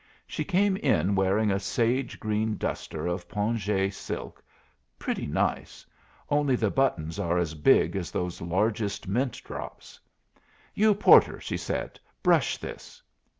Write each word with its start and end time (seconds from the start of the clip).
She 0.25 0.43
came 0.43 0.77
in 0.77 1.13
wearing 1.13 1.51
a 1.51 1.59
sage 1.59 2.19
green 2.19 2.57
duster 2.57 3.05
of 3.05 3.27
pongee 3.29 3.91
silk, 3.93 4.43
pretty 4.97 5.27
nice, 5.27 5.85
only 6.27 6.55
the 6.55 6.71
buttons 6.71 7.19
are 7.19 7.37
as 7.37 7.53
big 7.53 7.95
as 7.95 8.09
those 8.09 8.41
largest 8.41 9.07
mint 9.07 9.43
drops. 9.43 9.99
"You 10.73 10.95
porter," 10.95 11.39
she 11.39 11.55
said, 11.57 11.99
"brush 12.23 12.57
this." 12.57 13.03